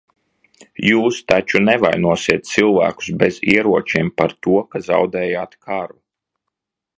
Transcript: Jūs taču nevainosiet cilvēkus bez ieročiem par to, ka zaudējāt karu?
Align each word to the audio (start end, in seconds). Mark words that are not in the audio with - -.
Jūs 0.85 1.19
taču 1.33 1.61
nevainosiet 1.65 2.49
cilvēkus 2.53 3.11
bez 3.25 3.37
ieročiem 3.57 4.11
par 4.23 4.35
to, 4.47 4.57
ka 4.73 4.83
zaudējāt 4.89 5.55
karu? 5.69 6.01